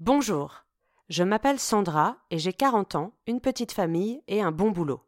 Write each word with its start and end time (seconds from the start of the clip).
Bonjour, 0.00 0.62
je 1.08 1.24
m'appelle 1.24 1.58
Sandra 1.58 2.18
et 2.30 2.38
j'ai 2.38 2.52
40 2.52 2.94
ans, 2.94 3.14
une 3.26 3.40
petite 3.40 3.72
famille 3.72 4.22
et 4.28 4.40
un 4.40 4.52
bon 4.52 4.70
boulot. 4.70 5.02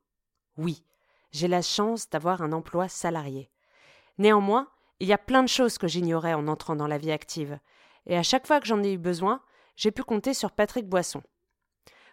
Oui, 0.56 0.82
j'ai 1.30 1.46
la 1.46 1.62
chance 1.62 2.11
d'avoir 2.11 2.43
un 2.43 2.50
emploi 2.50 2.88
salarié. 2.88 3.53
Néanmoins, 4.18 4.68
il 4.98 5.06
y 5.06 5.12
a 5.12 5.18
plein 5.18 5.45
de 5.45 5.48
choses 5.48 5.79
que 5.79 5.87
j'ignorais 5.87 6.34
en 6.34 6.48
entrant 6.48 6.74
dans 6.74 6.88
la 6.88 6.98
vie 6.98 7.12
active, 7.12 7.61
et 8.06 8.16
à 8.16 8.24
chaque 8.24 8.48
fois 8.48 8.58
que 8.58 8.66
j'en 8.66 8.82
ai 8.82 8.95
eu 8.95 8.98
besoin, 8.98 9.40
j'ai 9.76 9.93
pu 9.93 10.03
compter 10.03 10.34
sur 10.34 10.50
Patrick 10.50 10.89
Boisson. 10.89 11.22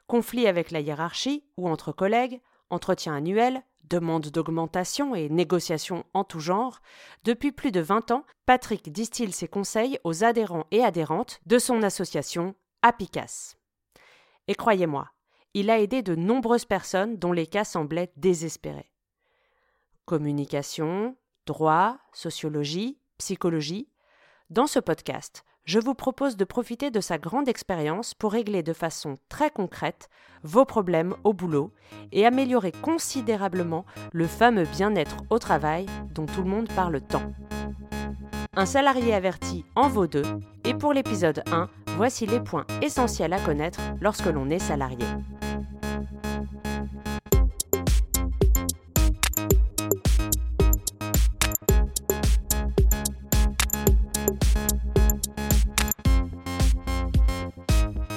Conflit 0.06 0.46
avec 0.46 0.70
la 0.70 0.80
hiérarchie 0.80 1.44
ou 1.58 1.68
entre 1.68 1.92
collègues, 1.92 2.42
entretien 2.70 3.16
annuel, 3.16 3.64
demande 3.86 4.28
d'augmentation 4.28 5.16
et 5.16 5.30
négociations 5.30 6.06
en 6.14 6.24
tout 6.24 6.42
genre, 6.42 6.80
depuis 7.24 7.52
plus 7.52 7.72
de 7.72 7.80
20 7.80 8.12
ans, 8.12 8.24
Patrick 8.46 8.92
distille 8.92 9.32
ses 9.32 9.48
conseils 9.48 9.98
aux 10.04 10.24
adhérents 10.24 10.68
et 10.70 10.84
adhérentes 10.84 11.40
de 11.48 11.58
son 11.58 11.82
association 11.82 12.54
Apicas. 12.82 13.56
Et 14.48 14.56
croyez-moi, 14.56 15.10
il 15.54 15.70
a 15.70 15.80
aidé 15.80 16.02
de 16.04 16.16
nombreuses 16.16 16.66
personnes 16.66 17.18
dont 17.18 17.32
les 17.32 17.48
cas 17.48 17.64
semblaient 17.64 18.12
désespérés. 18.16 18.92
Communication, 20.06 21.16
droit, 21.46 21.98
sociologie, 22.14 23.00
psychologie. 23.18 23.90
Dans 24.50 24.68
ce 24.68 24.80
podcast, 24.80 25.44
je 25.66 25.80
vous 25.80 25.96
propose 25.96 26.38
de 26.38 26.46
profiter 26.46 26.92
de 26.92 27.02
sa 27.02 27.18
grande 27.18 27.50
expérience 27.50 28.14
pour 28.14 28.32
régler 28.32 28.64
de 28.64 28.72
façon 28.72 29.18
très 29.28 29.50
concrète 29.50 30.08
vos 30.44 30.64
problèmes 30.64 31.14
au 31.26 31.34
boulot 31.34 31.74
et 32.14 32.26
améliorer 32.26 32.72
considérablement 32.72 33.86
le 34.14 34.28
fameux 34.28 34.64
bien-être 34.64 35.18
au 35.30 35.40
travail 35.40 35.86
dont 36.14 36.26
tout 36.26 36.42
le 36.42 36.50
monde 36.50 36.70
parle 36.74 37.02
tant. 37.02 37.34
Un 38.56 38.66
salarié 38.66 39.14
averti 39.14 39.66
en 39.76 39.90
vaut 39.90 40.08
deux, 40.08 40.26
et 40.64 40.74
pour 40.74 40.94
l'épisode 40.94 41.44
1, 41.52 41.70
voici 41.98 42.28
les 42.28 42.40
points 42.40 42.68
essentiels 42.84 43.34
à 43.34 43.40
connaître 43.40 43.80
lorsque 44.02 44.28
l'on 44.28 44.52
est 44.52 44.60
salarié. 44.60 45.06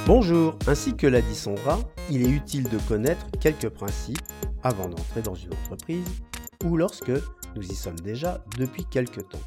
Bonjour, 0.06 0.58
ainsi 0.66 0.94
que 0.94 1.06
l'a 1.06 1.22
dit 1.22 1.34
Sandra, 1.34 1.78
il 2.10 2.22
est 2.22 2.30
utile 2.30 2.68
de 2.68 2.76
connaître 2.86 3.26
quelques 3.40 3.70
principes 3.70 4.18
avant 4.62 4.88
d'entrer 4.88 5.22
dans 5.22 5.34
une 5.34 5.54
entreprise 5.54 6.20
ou 6.66 6.76
lorsque 6.76 7.12
nous 7.56 7.62
y 7.62 7.74
sommes 7.74 8.00
déjà 8.00 8.44
depuis 8.58 8.84
quelques 8.84 9.26
temps. 9.26 9.38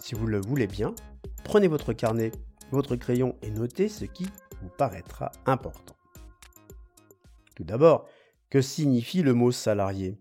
Si 0.00 0.16
vous 0.16 0.26
le 0.26 0.40
voulez 0.40 0.66
bien, 0.66 0.94
prenez 1.44 1.68
votre 1.68 1.92
carnet, 1.92 2.32
votre 2.70 2.96
crayon 2.96 3.36
et 3.42 3.50
notez 3.50 3.88
ce 3.88 4.04
qui 4.04 4.26
vous 4.62 4.68
paraîtra 4.68 5.32
important. 5.46 5.96
Tout 7.54 7.64
d'abord, 7.64 8.08
que 8.50 8.62
signifie 8.62 9.22
le 9.22 9.34
mot 9.34 9.52
salarié? 9.52 10.18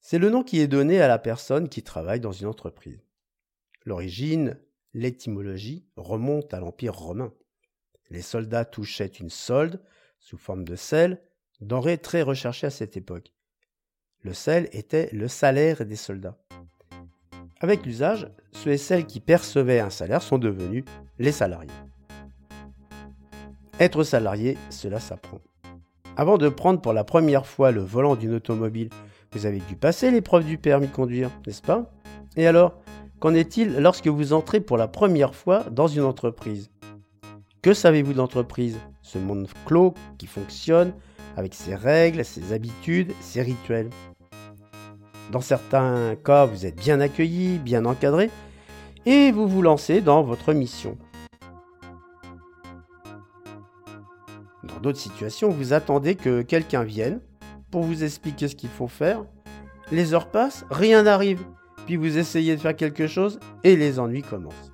C'est 0.00 0.18
le 0.18 0.30
nom 0.30 0.42
qui 0.42 0.60
est 0.60 0.68
donné 0.68 1.00
à 1.00 1.08
la 1.08 1.18
personne 1.18 1.68
qui 1.68 1.82
travaille 1.82 2.20
dans 2.20 2.32
une 2.32 2.46
entreprise. 2.46 3.04
L'origine, 3.84 4.58
l'étymologie 4.94 5.86
remonte 5.96 6.54
à 6.54 6.60
l'Empire 6.60 6.94
romain. 6.94 7.34
Les 8.10 8.22
soldats 8.22 8.64
touchaient 8.64 9.06
une 9.06 9.30
solde, 9.30 9.82
sous 10.18 10.38
forme 10.38 10.64
de 10.64 10.76
sel, 10.76 11.20
denrée 11.60 11.98
très 11.98 12.22
recherchée 12.22 12.66
à 12.66 12.70
cette 12.70 12.96
époque. 12.96 13.32
Le 14.22 14.34
sel 14.34 14.68
était 14.72 15.10
le 15.12 15.28
salaire 15.28 15.84
des 15.84 15.96
soldats. 15.96 16.38
Avec 17.60 17.84
l'usage, 17.84 18.28
ceux 18.52 18.70
et 18.70 18.76
celles 18.76 19.04
qui 19.04 19.18
percevaient 19.18 19.80
un 19.80 19.90
salaire 19.90 20.22
sont 20.22 20.38
devenus 20.38 20.84
les 21.18 21.32
salariés. 21.32 21.70
Être 23.80 24.04
salarié, 24.04 24.56
cela 24.70 25.00
s'apprend. 25.00 25.40
Avant 26.16 26.38
de 26.38 26.48
prendre 26.48 26.80
pour 26.80 26.92
la 26.92 27.02
première 27.02 27.46
fois 27.46 27.72
le 27.72 27.80
volant 27.80 28.14
d'une 28.14 28.34
automobile, 28.34 28.90
vous 29.32 29.44
avez 29.44 29.58
dû 29.58 29.74
passer 29.74 30.10
l'épreuve 30.10 30.44
du 30.44 30.56
permis 30.56 30.86
de 30.86 30.92
conduire, 30.92 31.30
n'est-ce 31.46 31.62
pas? 31.62 31.90
Et 32.36 32.46
alors, 32.46 32.78
qu'en 33.18 33.34
est-il 33.34 33.76
lorsque 33.78 34.06
vous 34.06 34.32
entrez 34.32 34.60
pour 34.60 34.76
la 34.76 34.88
première 34.88 35.34
fois 35.34 35.64
dans 35.70 35.88
une 35.88 36.02
entreprise? 36.02 36.70
Que 37.60 37.74
savez-vous 37.74 38.12
de 38.12 38.18
l'entreprise? 38.18 38.78
Ce 39.02 39.18
monde 39.18 39.48
clos 39.66 39.94
qui 40.16 40.26
fonctionne 40.26 40.92
avec 41.36 41.54
ses 41.54 41.74
règles, 41.74 42.24
ses 42.24 42.52
habitudes, 42.52 43.12
ses 43.20 43.42
rituels. 43.42 43.90
Dans 45.30 45.40
certains 45.42 46.16
cas, 46.16 46.46
vous 46.46 46.64
êtes 46.64 46.76
bien 46.76 47.00
accueilli, 47.00 47.58
bien 47.58 47.84
encadré, 47.84 48.30
et 49.04 49.30
vous 49.30 49.46
vous 49.46 49.60
lancez 49.60 50.00
dans 50.00 50.22
votre 50.22 50.54
mission. 50.54 50.96
Dans 54.64 54.80
d'autres 54.80 54.98
situations, 54.98 55.50
vous 55.50 55.74
attendez 55.74 56.14
que 56.14 56.42
quelqu'un 56.42 56.82
vienne 56.82 57.20
pour 57.70 57.82
vous 57.82 58.04
expliquer 58.04 58.48
ce 58.48 58.56
qu'il 58.56 58.70
faut 58.70 58.88
faire. 58.88 59.24
Les 59.92 60.14
heures 60.14 60.30
passent, 60.30 60.64
rien 60.70 61.02
n'arrive, 61.02 61.42
puis 61.84 61.96
vous 61.96 62.16
essayez 62.16 62.56
de 62.56 62.60
faire 62.60 62.76
quelque 62.76 63.06
chose 63.06 63.38
et 63.64 63.76
les 63.76 63.98
ennuis 63.98 64.22
commencent. 64.22 64.72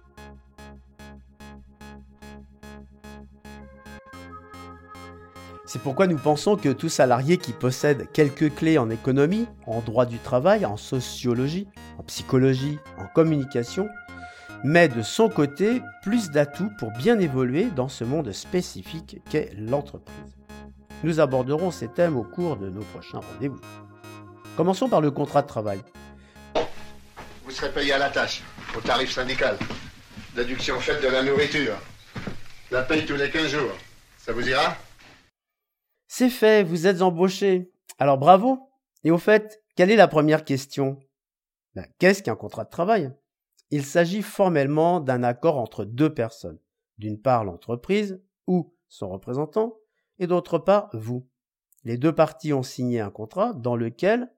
C'est 5.75 5.83
pourquoi 5.83 6.07
nous 6.07 6.19
pensons 6.19 6.57
que 6.57 6.69
tout 6.69 6.89
salarié 6.89 7.37
qui 7.37 7.53
possède 7.53 8.07
quelques 8.12 8.55
clés 8.55 8.79
en 8.79 8.91
économie, 8.91 9.49
en 9.67 9.81
droit 9.81 10.07
du 10.07 10.21
travail, 10.21 10.65
en 10.65 10.77
sociologie, 10.77 11.67
en 11.99 12.05
psychologie, 12.05 12.79
en 12.97 13.07
communication, 13.07 13.89
met 14.62 14.87
de 14.87 15.03
son 15.03 15.29
côté 15.29 15.83
plus 16.05 16.31
d'atouts 16.31 16.71
pour 16.79 16.93
bien 16.93 17.19
évoluer 17.19 17.65
dans 17.75 17.89
ce 17.89 18.05
monde 18.05 18.31
spécifique 18.31 19.21
qu'est 19.29 19.51
l'entreprise. 19.59 20.37
Nous 21.03 21.19
aborderons 21.19 21.73
ces 21.73 21.89
thèmes 21.89 22.17
au 22.17 22.23
cours 22.23 22.56
de 22.56 22.71
nos 22.71 22.83
prochains 22.83 23.19
rendez-vous. 23.33 23.61
Commençons 24.56 24.89
par 24.89 25.01
le 25.01 25.11
contrat 25.11 25.43
de 25.43 25.49
travail. 25.49 25.81
Vous 27.45 27.51
serez 27.51 27.73
payé 27.73 27.95
à 27.95 27.99
la 27.99 28.11
tâche, 28.11 28.45
au 28.79 28.81
tarif 28.81 29.11
syndical. 29.11 29.59
Déduction 30.37 30.79
faite 30.79 31.03
de 31.03 31.09
la 31.09 31.25
nourriture. 31.25 31.75
La 32.71 32.83
paye 32.83 33.05
tous 33.05 33.17
les 33.17 33.29
15 33.29 33.49
jours. 33.49 33.73
Ça 34.19 34.33
vous 34.33 34.49
ira? 34.49 34.77
C'est 36.16 36.30
fait, 36.30 36.62
vous 36.62 36.86
êtes 36.86 37.02
embauché. 37.02 37.72
Alors 37.98 38.19
bravo. 38.19 38.70
Et 39.02 39.10
au 39.10 39.19
fait, 39.19 39.64
quelle 39.75 39.91
est 39.91 39.97
la 39.97 40.06
première 40.06 40.44
question? 40.44 41.00
Ben, 41.75 41.84
Qu'est-ce 41.98 42.22
qu'un 42.22 42.36
contrat 42.36 42.62
de 42.62 42.70
travail? 42.70 43.12
Il 43.70 43.84
s'agit 43.84 44.22
formellement 44.22 45.00
d'un 45.00 45.25
accord 45.25 45.58
entre 45.58 45.84
deux 45.84 46.14
personnes. 46.14 46.60
D'une 46.98 47.20
part 47.20 47.42
l'entreprise 47.42 48.22
ou 48.47 48.72
son 48.86 49.08
représentant, 49.08 49.76
et 50.20 50.28
d'autre 50.28 50.58
part 50.58 50.88
vous. 50.92 51.28
Les 51.82 51.98
deux 51.98 52.14
parties 52.14 52.52
ont 52.52 52.62
signé 52.62 53.00
un 53.00 53.10
contrat 53.10 53.52
dans 53.52 53.75
lequel 53.75 54.32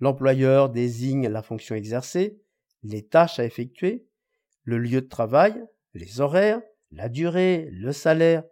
l'employeur 0.00 0.68
désigne 0.68 1.28
la 1.28 1.42
fonction 1.42 1.76
exercée, 1.76 2.42
les 2.82 3.06
tâches 3.06 3.38
à 3.38 3.44
effectuer, 3.44 4.08
le 4.64 4.78
lieu 4.78 5.00
de 5.00 5.06
travail, 5.06 5.64
les 5.94 6.20
horaires, 6.20 6.60
la 6.90 7.08
durée, 7.08 7.68
le 7.70 7.92
salaire 7.92 8.42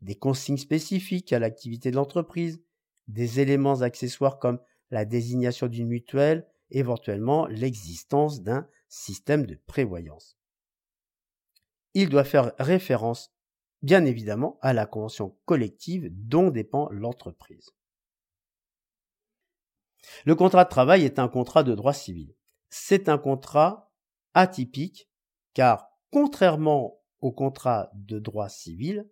des 0.00 0.14
consignes 0.14 0.58
spécifiques 0.58 1.32
à 1.32 1.38
l'activité 1.38 1.90
de 1.90 1.96
l'entreprise, 1.96 2.62
des 3.08 3.40
éléments 3.40 3.82
accessoires 3.82 4.38
comme 4.38 4.60
la 4.90 5.04
désignation 5.04 5.66
d'une 5.66 5.88
mutuelle, 5.88 6.46
éventuellement 6.70 7.46
l'existence 7.46 8.42
d'un 8.42 8.68
système 8.88 9.46
de 9.46 9.54
prévoyance. 9.66 10.38
Il 11.94 12.08
doit 12.08 12.24
faire 12.24 12.52
référence, 12.58 13.32
bien 13.82 14.04
évidemment, 14.04 14.58
à 14.60 14.72
la 14.72 14.86
convention 14.86 15.36
collective 15.46 16.08
dont 16.12 16.50
dépend 16.50 16.88
l'entreprise. 16.90 17.70
Le 20.24 20.34
contrat 20.34 20.64
de 20.64 20.70
travail 20.70 21.04
est 21.04 21.18
un 21.18 21.28
contrat 21.28 21.62
de 21.62 21.74
droit 21.74 21.92
civil. 21.92 22.34
C'est 22.70 23.08
un 23.08 23.18
contrat 23.18 23.92
atypique 24.34 25.08
car, 25.54 25.88
contrairement 26.10 27.00
au 27.20 27.32
contrat 27.32 27.90
de 27.94 28.18
droit 28.18 28.48
civil, 28.48 29.08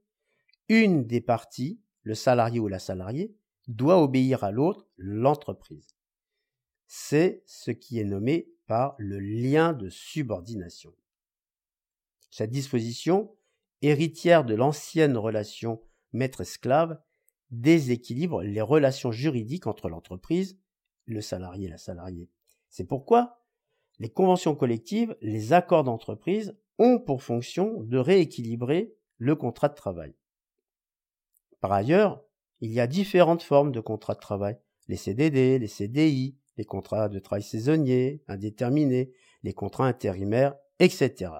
une 0.69 1.07
des 1.07 1.21
parties, 1.21 1.81
le 2.03 2.15
salarié 2.15 2.61
ou 2.61 2.69
la 2.69 2.79
salariée, 2.79 3.35
doit 3.69 4.01
obéir 4.01 4.45
à 4.45 4.51
l'autre, 4.51 4.89
l'entreprise. 4.97 5.97
C'est 6.87 7.43
ce 7.47 7.71
qui 7.71 7.99
est 7.99 8.05
nommé 8.05 8.53
par 8.67 8.95
le 8.99 9.19
lien 9.19 9.73
de 9.73 9.89
subordination. 9.89 10.95
Cette 12.31 12.51
disposition, 12.51 13.35
héritière 13.83 14.45
de 14.45 14.55
l'ancienne 14.55 15.17
relation 15.17 15.81
maître-esclave, 16.13 17.01
déséquilibre 17.51 18.43
les 18.43 18.61
relations 18.61 19.13
juridiques 19.13 19.67
entre 19.67 19.89
l'entreprise, 19.89 20.59
le 21.07 21.21
salarié 21.21 21.67
et 21.67 21.71
la 21.71 21.79
salariée. 21.79 22.29
C'est 22.69 22.85
pourquoi 22.85 23.43
les 23.99 24.11
conventions 24.11 24.55
collectives, 24.55 25.17
les 25.23 25.53
accords 25.53 25.85
d'entreprise 25.85 26.57
ont 26.79 26.99
pour 26.99 27.23
fonction 27.23 27.83
de 27.83 27.97
rééquilibrer 27.97 28.95
le 29.19 29.35
contrat 29.35 29.69
de 29.69 29.75
travail. 29.75 30.15
Par 31.61 31.73
ailleurs, 31.73 32.23
il 32.61 32.73
y 32.73 32.81
a 32.81 32.87
différentes 32.87 33.43
formes 33.43 33.73
de 33.73 33.81
contrats 33.81 34.15
de 34.15 34.21
travail. 34.21 34.59
Les 34.89 34.97
CDD, 34.97 35.59
les 35.59 35.69
CDI, 35.69 36.39
les 36.57 36.65
contrats 36.65 37.09
de 37.09 37.19
travail 37.19 37.43
saisonnier, 37.43 38.23
indéterminés, 38.29 39.13
les 39.43 39.53
contrats 39.53 39.87
intérimaires, 39.87 40.55
etc. 40.79 41.33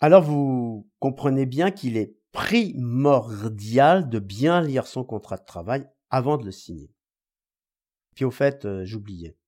Alors 0.00 0.22
vous 0.22 0.90
comprenez 0.98 1.46
bien 1.46 1.70
qu'il 1.70 1.96
est 1.96 2.16
primordial 2.32 4.10
de 4.10 4.18
bien 4.18 4.60
lire 4.60 4.86
son 4.86 5.04
contrat 5.04 5.38
de 5.38 5.44
travail 5.44 5.88
avant 6.10 6.36
de 6.36 6.44
le 6.44 6.52
signer. 6.52 6.92
Puis 8.14 8.24
au 8.24 8.30
fait, 8.30 8.64
euh, 8.66 8.84
j'oubliais. 8.84 9.38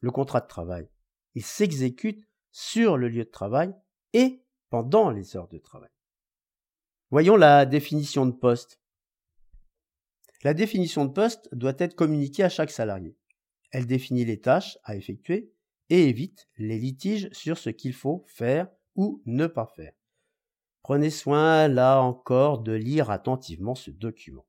Le 0.00 0.10
contrat 0.10 0.40
de 0.40 0.46
travail, 0.46 0.88
il 1.34 1.44
s'exécute 1.44 2.26
sur 2.50 2.96
le 2.96 3.08
lieu 3.08 3.24
de 3.24 3.30
travail 3.30 3.74
et 4.12 4.41
pendant 4.72 5.10
les 5.10 5.36
heures 5.36 5.48
de 5.48 5.58
travail. 5.58 5.90
Voyons 7.10 7.36
la 7.36 7.66
définition 7.66 8.24
de 8.24 8.32
poste. 8.32 8.80
La 10.44 10.54
définition 10.54 11.04
de 11.04 11.12
poste 11.12 11.54
doit 11.54 11.74
être 11.76 11.94
communiquée 11.94 12.42
à 12.42 12.48
chaque 12.48 12.70
salarié. 12.70 13.14
Elle 13.70 13.86
définit 13.86 14.24
les 14.24 14.40
tâches 14.40 14.78
à 14.84 14.96
effectuer 14.96 15.52
et 15.90 16.08
évite 16.08 16.48
les 16.56 16.78
litiges 16.78 17.28
sur 17.32 17.58
ce 17.58 17.68
qu'il 17.68 17.92
faut 17.92 18.24
faire 18.28 18.66
ou 18.96 19.22
ne 19.26 19.46
pas 19.46 19.66
faire. 19.76 19.92
Prenez 20.80 21.10
soin, 21.10 21.68
là 21.68 22.00
encore, 22.00 22.60
de 22.60 22.72
lire 22.72 23.10
attentivement 23.10 23.74
ce 23.74 23.90
document. 23.90 24.46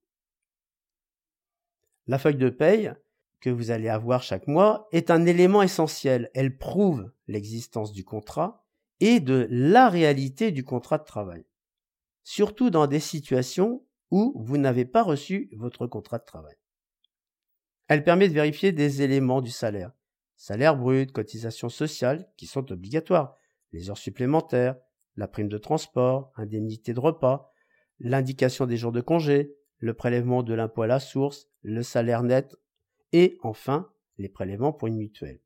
La 2.08 2.18
feuille 2.18 2.38
de 2.38 2.50
paye 2.50 2.94
que 3.42 3.50
vous 3.50 3.72
allez 3.72 3.90
avoir 3.90 4.24
chaque 4.24 4.48
mois 4.48 4.88
est 4.94 5.12
un 5.12 5.26
élément 5.26 5.64
essentiel. 5.64 6.32
Elle 6.34 6.58
prouve 6.58 7.12
l'existence 7.28 7.92
du 7.92 8.06
contrat 8.06 8.63
et 9.06 9.20
de 9.20 9.48
la 9.50 9.90
réalité 9.90 10.54
du 10.54 10.64
contrat 10.64 10.98
de 10.98 11.04
travail. 11.04 11.46
Surtout 12.24 12.70
dans 12.70 12.88
des 12.88 13.02
situations 13.02 13.86
où 14.12 14.34
vous 14.42 14.58
n'avez 14.58 14.86
pas 14.86 15.04
reçu 15.04 15.50
votre 15.58 15.88
contrat 15.88 16.20
de 16.20 16.24
travail. 16.24 16.56
Elle 17.90 18.06
permet 18.06 18.30
de 18.30 18.34
vérifier 18.34 18.72
des 18.72 19.02
éléments 19.02 19.42
du 19.42 19.52
salaire. 19.52 19.92
Salaire 20.38 20.78
brut, 20.78 21.12
cotisation 21.12 21.68
sociale, 21.68 22.32
qui 22.38 22.48
sont 22.48 22.72
obligatoires, 22.72 23.36
les 23.74 23.90
heures 23.90 23.98
supplémentaires, 23.98 24.78
la 25.18 25.28
prime 25.28 25.50
de 25.50 25.58
transport, 25.58 26.32
indemnité 26.38 26.94
de 26.94 27.02
repas, 27.02 27.52
l'indication 28.00 28.68
des 28.68 28.78
jours 28.78 28.94
de 28.94 29.02
congé, 29.02 29.54
le 29.80 29.94
prélèvement 29.94 30.44
de 30.44 30.54
l'impôt 30.54 30.84
à 30.84 30.88
la 30.88 31.02
source, 31.02 31.50
le 31.62 31.84
salaire 31.84 32.24
net 32.24 32.56
et 33.12 33.38
enfin 33.44 33.92
les 34.18 34.30
prélèvements 34.30 34.72
pour 34.72 34.88
une 34.88 34.96
mutuelle. 34.96 35.42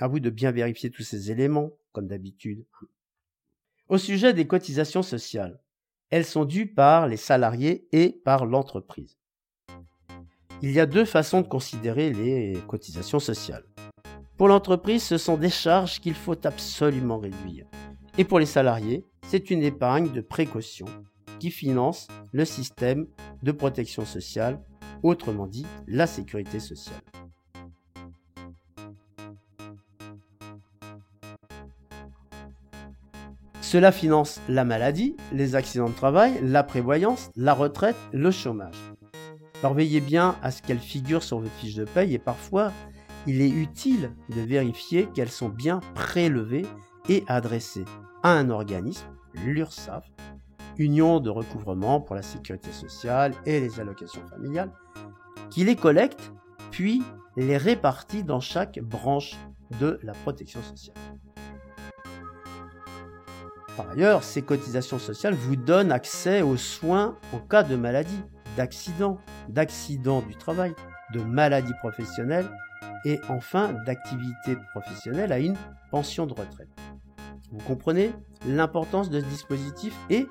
À 0.00 0.08
vous 0.08 0.18
de 0.18 0.30
bien 0.30 0.50
vérifier 0.50 0.90
tous 0.90 1.04
ces 1.04 1.30
éléments, 1.30 1.70
d'habitude. 2.02 2.64
Au 3.88 3.98
sujet 3.98 4.32
des 4.32 4.46
cotisations 4.46 5.02
sociales, 5.02 5.60
elles 6.10 6.24
sont 6.24 6.44
dues 6.44 6.66
par 6.66 7.06
les 7.06 7.16
salariés 7.16 7.88
et 7.92 8.10
par 8.24 8.46
l'entreprise. 8.46 9.16
Il 10.62 10.70
y 10.72 10.80
a 10.80 10.86
deux 10.86 11.04
façons 11.04 11.42
de 11.42 11.46
considérer 11.46 12.12
les 12.12 12.58
cotisations 12.66 13.18
sociales. 13.18 13.64
Pour 14.36 14.48
l'entreprise, 14.48 15.02
ce 15.02 15.18
sont 15.18 15.36
des 15.36 15.50
charges 15.50 16.00
qu'il 16.00 16.14
faut 16.14 16.46
absolument 16.46 17.18
réduire. 17.18 17.66
Et 18.18 18.24
pour 18.24 18.38
les 18.38 18.46
salariés, 18.46 19.04
c'est 19.26 19.50
une 19.50 19.62
épargne 19.62 20.12
de 20.12 20.20
précaution 20.20 20.86
qui 21.38 21.50
finance 21.50 22.08
le 22.32 22.44
système 22.44 23.06
de 23.42 23.52
protection 23.52 24.04
sociale, 24.04 24.60
autrement 25.02 25.46
dit 25.46 25.66
la 25.86 26.06
sécurité 26.06 26.60
sociale. 26.60 27.00
Cela 33.66 33.90
finance 33.90 34.40
la 34.48 34.64
maladie, 34.64 35.16
les 35.32 35.56
accidents 35.56 35.88
de 35.88 35.94
travail, 35.94 36.38
la 36.40 36.62
prévoyance, 36.62 37.30
la 37.34 37.52
retraite, 37.52 37.96
le 38.12 38.30
chômage. 38.30 38.76
Alors 39.60 39.74
veillez 39.74 40.00
bien 40.00 40.36
à 40.40 40.52
ce 40.52 40.62
qu'elles 40.62 40.78
figurent 40.78 41.24
sur 41.24 41.40
votre 41.40 41.52
fiche 41.54 41.74
de 41.74 41.84
paye 41.84 42.14
et 42.14 42.20
parfois 42.20 42.70
il 43.26 43.40
est 43.40 43.48
utile 43.48 44.12
de 44.28 44.40
vérifier 44.40 45.06
qu'elles 45.06 45.32
sont 45.32 45.48
bien 45.48 45.80
prélevées 45.96 46.64
et 47.08 47.24
adressées 47.26 47.84
à 48.22 48.30
un 48.34 48.50
organisme, 48.50 49.08
l'URSSAF, 49.34 50.08
Union 50.78 51.18
de 51.18 51.30
recouvrement 51.30 52.00
pour 52.00 52.14
la 52.14 52.22
sécurité 52.22 52.70
sociale 52.70 53.34
et 53.46 53.58
les 53.58 53.80
allocations 53.80 54.24
familiales, 54.28 54.70
qui 55.50 55.64
les 55.64 55.74
collecte 55.74 56.30
puis 56.70 57.02
les 57.36 57.56
répartit 57.56 58.22
dans 58.22 58.38
chaque 58.40 58.78
branche 58.78 59.34
de 59.80 59.98
la 60.04 60.12
protection 60.12 60.62
sociale. 60.62 60.94
Par 63.76 63.90
ailleurs, 63.90 64.24
ces 64.24 64.40
cotisations 64.40 64.98
sociales 64.98 65.34
vous 65.34 65.54
donnent 65.54 65.92
accès 65.92 66.40
aux 66.40 66.56
soins 66.56 67.18
en 67.34 67.38
cas 67.38 67.62
de 67.62 67.76
maladie, 67.76 68.22
d'accident, 68.56 69.18
d'accident 69.48 70.22
du 70.22 70.34
travail, 70.34 70.74
de 71.12 71.20
maladie 71.20 71.74
professionnelle 71.80 72.46
et 73.04 73.20
enfin 73.28 73.74
d'activité 73.84 74.56
professionnelle 74.72 75.30
à 75.30 75.38
une 75.38 75.56
pension 75.90 76.26
de 76.26 76.32
retraite. 76.32 76.68
Vous 77.52 77.62
comprenez 77.66 78.12
l'importance 78.46 79.10
de 79.10 79.20
ce 79.20 79.26
dispositif 79.26 79.94
et 80.08 80.26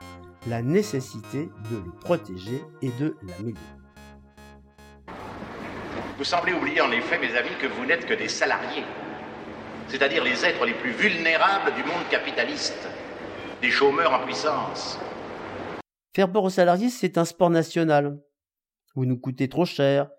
la 0.47 0.63
nécessité 0.63 1.49
de 1.69 1.77
le 1.77 1.91
protéger 2.01 2.63
et 2.81 2.89
de 2.99 3.15
l'améliorer. 3.21 3.61
Vous 6.17 6.23
semblez 6.23 6.53
oublier 6.53 6.81
en 6.81 6.91
effet, 6.91 7.19
mes 7.19 7.35
amis, 7.37 7.55
que 7.61 7.67
vous 7.67 7.85
n'êtes 7.85 8.05
que 8.07 8.15
des 8.15 8.27
salariés, 8.27 8.83
c'est-à-dire 9.87 10.23
les 10.23 10.45
êtres 10.45 10.65
les 10.65 10.73
plus 10.73 10.91
vulnérables 10.91 11.73
du 11.75 11.83
monde 11.83 12.07
capitaliste, 12.09 12.87
des 13.61 13.71
chômeurs 13.71 14.13
en 14.13 14.25
puissance. 14.25 14.99
Faire 16.13 16.31
peur 16.31 16.43
aux 16.43 16.49
salariés, 16.49 16.89
c'est 16.89 17.17
un 17.17 17.25
sport 17.25 17.49
national. 17.49 18.21
Vous 18.95 19.05
nous 19.05 19.17
coûtez 19.17 19.49
trop 19.49 19.65
cher. 19.65 20.09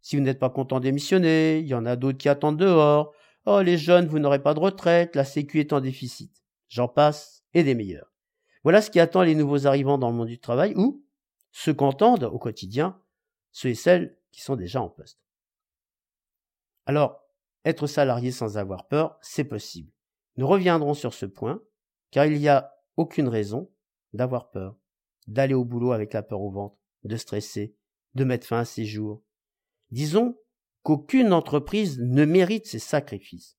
Si 0.00 0.16
vous 0.16 0.22
n'êtes 0.22 0.38
pas 0.38 0.50
content 0.50 0.80
d'émissionner, 0.80 1.58
il 1.58 1.66
y 1.66 1.74
en 1.74 1.86
a 1.86 1.96
d'autres 1.96 2.18
qui 2.18 2.28
attendent 2.28 2.58
dehors. 2.58 3.12
Oh, 3.46 3.62
les 3.62 3.78
jeunes, 3.78 4.06
vous 4.06 4.18
n'aurez 4.18 4.42
pas 4.42 4.54
de 4.54 4.60
retraite, 4.60 5.16
la 5.16 5.24
sécu 5.24 5.60
est 5.60 5.72
en 5.72 5.80
déficit. 5.80 6.44
J'en 6.68 6.88
passe, 6.88 7.38
et 7.54 7.64
des 7.64 7.74
meilleurs. 7.74 8.12
Voilà 8.62 8.82
ce 8.82 8.90
qui 8.90 9.00
attend 9.00 9.22
les 9.22 9.34
nouveaux 9.34 9.66
arrivants 9.66 9.98
dans 9.98 10.10
le 10.10 10.16
monde 10.16 10.28
du 10.28 10.38
travail 10.38 10.74
ou 10.76 11.04
ce 11.52 11.70
qu'entendent 11.70 12.24
au 12.24 12.38
quotidien 12.38 13.00
ceux 13.52 13.70
et 13.70 13.74
celles 13.74 14.16
qui 14.30 14.40
sont 14.40 14.56
déjà 14.56 14.80
en 14.80 14.88
poste. 14.88 15.18
Alors, 16.86 17.20
être 17.64 17.86
salarié 17.86 18.30
sans 18.30 18.58
avoir 18.58 18.86
peur, 18.86 19.18
c'est 19.20 19.44
possible. 19.44 19.90
Nous 20.36 20.46
reviendrons 20.46 20.94
sur 20.94 21.14
ce 21.14 21.26
point, 21.26 21.60
car 22.10 22.26
il 22.26 22.38
n'y 22.38 22.48
a 22.48 22.77
aucune 22.98 23.28
raison 23.28 23.70
d'avoir 24.12 24.50
peur, 24.50 24.76
d'aller 25.26 25.54
au 25.54 25.64
boulot 25.64 25.92
avec 25.92 26.12
la 26.12 26.22
peur 26.22 26.42
au 26.42 26.50
ventre, 26.50 26.76
de 27.04 27.16
stresser, 27.16 27.74
de 28.14 28.24
mettre 28.24 28.46
fin 28.46 28.58
à 28.58 28.64
ses 28.64 28.84
jours. 28.84 29.22
Disons 29.90 30.36
qu'aucune 30.82 31.32
entreprise 31.32 32.00
ne 32.00 32.24
mérite 32.24 32.66
ces 32.66 32.80
sacrifices. 32.80 33.56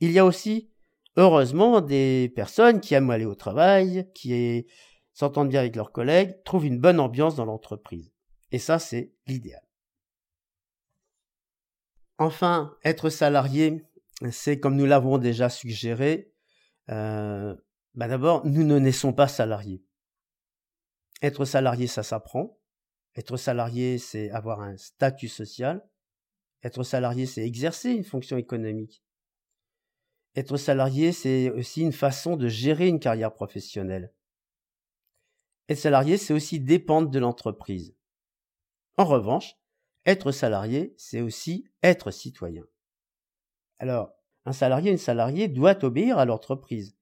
Il 0.00 0.12
y 0.12 0.18
a 0.18 0.24
aussi, 0.24 0.70
heureusement, 1.16 1.80
des 1.80 2.32
personnes 2.34 2.80
qui 2.80 2.94
aiment 2.94 3.10
aller 3.10 3.24
au 3.24 3.34
travail, 3.34 4.08
qui 4.14 4.66
s'entendent 5.12 5.48
bien 5.48 5.60
avec 5.60 5.76
leurs 5.76 5.92
collègues, 5.92 6.42
trouvent 6.44 6.66
une 6.66 6.78
bonne 6.78 7.00
ambiance 7.00 7.34
dans 7.34 7.44
l'entreprise. 7.44 8.12
Et 8.52 8.58
ça, 8.58 8.78
c'est 8.78 9.12
l'idéal. 9.26 9.62
Enfin, 12.18 12.76
être 12.84 13.10
salarié, 13.10 13.84
c'est 14.30 14.60
comme 14.60 14.76
nous 14.76 14.86
l'avons 14.86 15.18
déjà 15.18 15.48
suggéré, 15.48 16.32
euh, 16.88 17.56
bah 17.94 18.08
d'abord, 18.08 18.46
nous 18.46 18.64
ne 18.64 18.78
naissons 18.78 19.12
pas 19.12 19.28
salariés. 19.28 19.84
Être 21.20 21.44
salarié, 21.44 21.86
ça 21.86 22.02
s'apprend. 22.02 22.58
Être 23.16 23.36
salarié, 23.36 23.98
c'est 23.98 24.30
avoir 24.30 24.60
un 24.60 24.76
statut 24.76 25.28
social. 25.28 25.86
Être 26.62 26.84
salarié, 26.84 27.26
c'est 27.26 27.44
exercer 27.44 27.90
une 27.90 28.04
fonction 28.04 28.36
économique. 28.38 29.02
Être 30.34 30.56
salarié, 30.56 31.12
c'est 31.12 31.50
aussi 31.50 31.82
une 31.82 31.92
façon 31.92 32.36
de 32.36 32.48
gérer 32.48 32.88
une 32.88 33.00
carrière 33.00 33.34
professionnelle. 33.34 34.14
Être 35.68 35.78
salarié, 35.78 36.16
c'est 36.16 36.32
aussi 36.32 36.60
dépendre 36.60 37.10
de 37.10 37.18
l'entreprise. 37.18 37.94
En 38.96 39.04
revanche, 39.04 39.56
être 40.06 40.32
salarié, 40.32 40.94
c'est 40.96 41.20
aussi 41.20 41.68
être 41.82 42.10
citoyen. 42.10 42.64
Alors, 43.78 44.12
un 44.44 44.52
salarié, 44.52 44.90
une 44.90 44.98
salariée 44.98 45.48
doit 45.48 45.84
obéir 45.84 46.18
à 46.18 46.24
l'entreprise, 46.24 46.96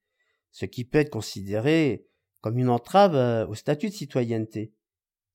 ce 0.53 0.67
qui 0.67 0.85
peut 0.85 0.99
être 0.99 1.11
considéré 1.11 2.07
comme 2.41 2.59
une 2.59 2.69
entrave 2.69 3.15
euh, 3.15 3.47
au 3.47 3.55
statut 3.55 3.89
de 3.89 3.95
citoyenneté. 3.95 4.73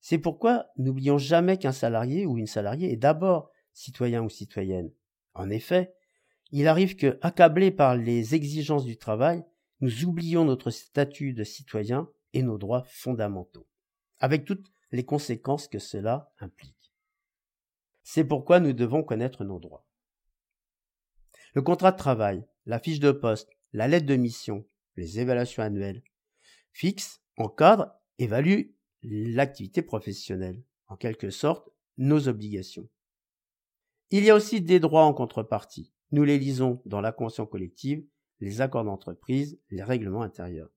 C'est 0.00 0.18
pourquoi 0.18 0.66
n'oublions 0.76 1.18
jamais 1.18 1.58
qu'un 1.58 1.72
salarié 1.72 2.26
ou 2.26 2.38
une 2.38 2.46
salariée 2.46 2.92
est 2.92 2.96
d'abord 2.96 3.50
citoyen 3.72 4.22
ou 4.22 4.28
citoyenne. 4.28 4.92
En 5.34 5.50
effet, 5.50 5.94
il 6.52 6.68
arrive 6.68 6.96
que, 6.96 7.18
accablés 7.22 7.70
par 7.70 7.96
les 7.96 8.34
exigences 8.34 8.84
du 8.84 8.96
travail, 8.96 9.44
nous 9.80 10.04
oublions 10.04 10.44
notre 10.44 10.70
statut 10.70 11.32
de 11.32 11.44
citoyen 11.44 12.08
et 12.32 12.42
nos 12.42 12.58
droits 12.58 12.84
fondamentaux, 12.84 13.66
avec 14.18 14.44
toutes 14.44 14.66
les 14.92 15.04
conséquences 15.04 15.68
que 15.68 15.78
cela 15.78 16.32
implique. 16.38 16.94
C'est 18.02 18.24
pourquoi 18.24 18.60
nous 18.60 18.72
devons 18.72 19.02
connaître 19.02 19.44
nos 19.44 19.58
droits. 19.58 19.86
Le 21.54 21.62
contrat 21.62 21.92
de 21.92 21.96
travail, 21.96 22.46
la 22.64 22.78
fiche 22.78 23.00
de 23.00 23.10
poste, 23.10 23.50
la 23.72 23.88
lettre 23.88 24.06
de 24.06 24.16
mission, 24.16 24.64
les 24.96 25.20
évaluations 25.20 25.62
annuelles, 25.62 26.02
fixent, 26.72 27.22
encadrent, 27.36 27.92
évaluent 28.18 28.74
l'activité 29.02 29.82
professionnelle, 29.82 30.62
en 30.88 30.96
quelque 30.96 31.30
sorte 31.30 31.68
nos 31.96 32.28
obligations. 32.28 32.88
Il 34.10 34.24
y 34.24 34.30
a 34.30 34.34
aussi 34.34 34.60
des 34.60 34.80
droits 34.80 35.04
en 35.04 35.14
contrepartie. 35.14 35.92
Nous 36.12 36.24
les 36.24 36.38
lisons 36.38 36.80
dans 36.84 37.00
la 37.00 37.12
convention 37.12 37.46
collective 37.46 38.06
les 38.40 38.60
accords 38.60 38.84
d'entreprise, 38.84 39.58
les 39.70 39.82
règlements 39.82 40.22
intérieurs. 40.22 40.70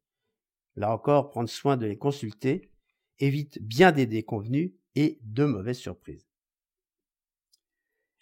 Là 0.76 0.94
encore, 0.94 1.30
prendre 1.30 1.50
soin 1.50 1.78
de 1.78 1.86
les 1.86 1.98
consulter 1.98 2.72
évite 3.20 3.62
bien 3.62 3.92
des 3.92 4.06
déconvenus 4.06 4.74
et 4.96 5.20
de 5.24 5.46
mauvaises 5.46 5.80
surprises. 5.80 6.28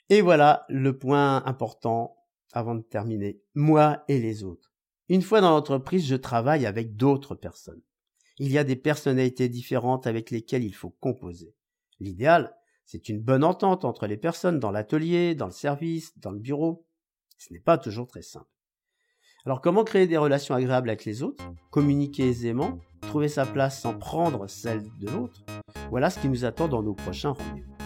Et 0.09 0.21
voilà 0.21 0.65
le 0.69 0.97
point 0.97 1.45
important 1.45 2.17
avant 2.53 2.75
de 2.75 2.81
terminer. 2.81 3.41
Moi 3.53 4.03
et 4.07 4.19
les 4.19 4.43
autres. 4.43 4.73
Une 5.09 5.21
fois 5.21 5.39
dans 5.39 5.51
l'entreprise, 5.51 6.05
je 6.05 6.15
travaille 6.15 6.65
avec 6.65 6.97
d'autres 6.97 7.35
personnes. 7.35 7.81
Il 8.39 8.51
y 8.51 8.57
a 8.57 8.65
des 8.65 8.75
personnalités 8.75 9.47
différentes 9.47 10.05
avec 10.05 10.31
lesquelles 10.31 10.65
il 10.65 10.75
faut 10.75 10.89
composer. 10.99 11.55
L'idéal, 11.99 12.53
c'est 12.85 13.07
une 13.07 13.21
bonne 13.21 13.43
entente 13.43 13.85
entre 13.85 14.05
les 14.05 14.17
personnes 14.17 14.59
dans 14.59 14.71
l'atelier, 14.71 15.33
dans 15.33 15.45
le 15.45 15.51
service, 15.51 16.17
dans 16.19 16.31
le 16.31 16.39
bureau. 16.39 16.85
Ce 17.37 17.53
n'est 17.53 17.59
pas 17.59 17.77
toujours 17.77 18.07
très 18.07 18.21
simple. 18.21 18.49
Alors 19.45 19.61
comment 19.61 19.85
créer 19.85 20.07
des 20.07 20.17
relations 20.17 20.55
agréables 20.55 20.89
avec 20.89 21.05
les 21.05 21.23
autres? 21.23 21.43
Communiquer 21.71 22.27
aisément? 22.27 22.79
Trouver 23.01 23.29
sa 23.29 23.45
place 23.45 23.81
sans 23.81 23.97
prendre 23.97 24.47
celle 24.47 24.83
de 24.99 25.09
l'autre? 25.09 25.45
Voilà 25.89 26.09
ce 26.09 26.19
qui 26.19 26.27
nous 26.27 26.43
attend 26.43 26.67
dans 26.67 26.83
nos 26.83 26.95
prochains 26.95 27.31
rendez-vous. 27.31 27.76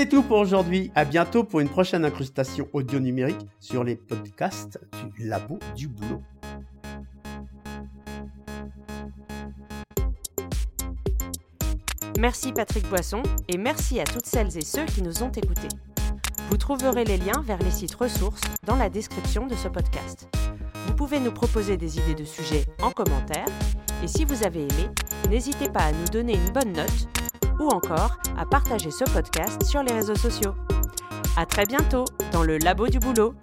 C'est 0.00 0.08
tout 0.08 0.22
pour 0.22 0.38
aujourd'hui. 0.38 0.90
À 0.94 1.04
bientôt 1.04 1.44
pour 1.44 1.60
une 1.60 1.68
prochaine 1.68 2.06
incrustation 2.06 2.66
audio 2.72 2.98
numérique 2.98 3.46
sur 3.58 3.84
les 3.84 3.96
podcasts 3.96 4.80
du 5.14 5.26
Labo 5.26 5.58
du 5.76 5.88
Boulot. 5.88 6.22
Merci 12.18 12.50
Patrick 12.52 12.88
Boisson 12.88 13.22
et 13.48 13.58
merci 13.58 14.00
à 14.00 14.04
toutes 14.04 14.24
celles 14.24 14.56
et 14.56 14.64
ceux 14.64 14.86
qui 14.86 15.02
nous 15.02 15.22
ont 15.22 15.32
écoutés. 15.32 15.68
Vous 16.48 16.56
trouverez 16.56 17.04
les 17.04 17.18
liens 17.18 17.42
vers 17.44 17.58
les 17.58 17.70
sites 17.70 17.94
ressources 17.94 18.40
dans 18.66 18.76
la 18.76 18.88
description 18.88 19.46
de 19.46 19.54
ce 19.54 19.68
podcast. 19.68 20.34
Vous 20.86 20.94
pouvez 20.94 21.20
nous 21.20 21.32
proposer 21.32 21.76
des 21.76 21.98
idées 21.98 22.14
de 22.14 22.24
sujets 22.24 22.64
en 22.80 22.90
commentaire 22.90 23.44
et 24.02 24.08
si 24.08 24.24
vous 24.24 24.46
avez 24.46 24.62
aimé, 24.62 24.88
n'hésitez 25.28 25.68
pas 25.68 25.80
à 25.80 25.92
nous 25.92 26.08
donner 26.10 26.36
une 26.36 26.52
bonne 26.54 26.72
note 26.72 27.06
ou 27.60 27.68
encore 27.68 28.16
à 28.38 28.44
partager 28.44 28.90
ce 28.90 29.04
podcast 29.04 29.62
sur 29.64 29.82
les 29.82 29.92
réseaux 29.92 30.14
sociaux. 30.14 30.54
À 31.36 31.46
très 31.46 31.66
bientôt 31.66 32.04
dans 32.32 32.42
le 32.42 32.58
Labo 32.58 32.88
du 32.88 32.98
Boulot. 32.98 33.34